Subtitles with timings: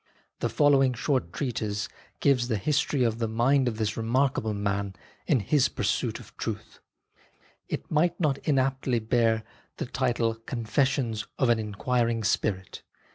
[0.39, 1.87] The following short treatise
[2.21, 4.53] gives 7 8 HIS SEARCH FOR TRUTH the history of the mind of this remarkable
[4.55, 4.95] man
[5.27, 6.79] in his pursuit of truth.
[7.69, 9.43] It might not inaptly bear
[9.77, 12.81] the title" Confessions of an Inquiring Spirit."